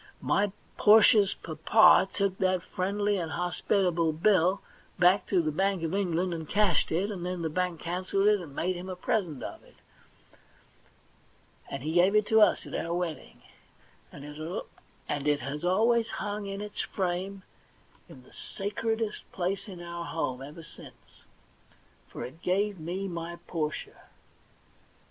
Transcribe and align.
My 0.19 0.51
Portia's 0.79 1.35
papa 1.35 2.09
took 2.11 2.39
that 2.39 2.63
friendly 2.63 3.17
and 3.19 3.33
hos 3.33 3.61
pitable 3.69 4.19
bill 4.19 4.63
back 4.97 5.27
to 5.27 5.43
the 5.43 5.51
Bank 5.51 5.83
of 5.83 5.93
England 5.93 6.33
and 6.33 6.49
cashed 6.49 6.91
it; 6.91 7.09
then 7.09 7.43
the 7.43 7.51
Bank 7.51 7.81
cancelled 7.81 8.25
it 8.25 8.41
and 8.41 8.55
made 8.55 8.75
him 8.75 8.89
a 8.89 8.95
present 8.95 9.43
of 9.43 9.63
it, 9.63 9.75
and 11.69 11.83
he 11.83 11.93
gave 11.93 12.15
it 12.15 12.25
to 12.25 12.41
us 12.41 12.65
at 12.65 12.73
our 12.73 12.95
wedding, 12.95 13.43
and 14.11 14.25
it 14.27 15.39
has 15.41 15.63
always 15.63 16.09
hung 16.09 16.47
in 16.47 16.61
its 16.61 16.81
frame 16.81 17.43
in 18.09 18.23
the 18.23 18.33
sacredest 18.33 19.21
THE 19.33 19.37
£1,000,000 19.37 19.37
DANK 19.37 19.37
NOTE 19.37 19.37
39 19.37 19.55
place 19.55 19.67
in 19.67 19.81
our 19.83 20.05
home, 20.05 20.41
ever 20.41 20.63
since. 20.63 21.25
For 22.07 22.23
it 22.25 22.41
gave 22.41 22.79
me 22.79 23.07
my 23.07 23.37
Portia. 23.45 24.01